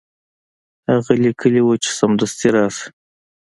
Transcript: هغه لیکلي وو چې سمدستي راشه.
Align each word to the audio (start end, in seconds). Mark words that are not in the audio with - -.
هغه 0.91 1.13
لیکلي 1.25 1.61
وو 1.63 1.73
چې 1.83 1.89
سمدستي 1.99 2.47
راشه. 2.55 2.85